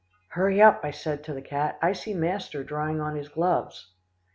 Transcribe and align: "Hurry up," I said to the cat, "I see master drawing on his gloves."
"Hurry 0.29 0.59
up," 0.63 0.79
I 0.83 0.89
said 0.89 1.23
to 1.25 1.33
the 1.35 1.43
cat, 1.43 1.77
"I 1.79 1.93
see 1.93 2.15
master 2.15 2.63
drawing 2.63 2.99
on 2.99 3.15
his 3.15 3.29
gloves." 3.29 3.91